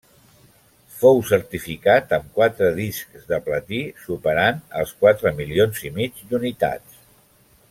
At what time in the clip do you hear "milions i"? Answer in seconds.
5.43-5.97